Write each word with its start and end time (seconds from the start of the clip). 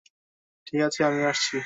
ঠিক 0.67 0.79
আছে, 0.87 0.99
আমি 1.09 1.21
আসছি। 1.31 1.57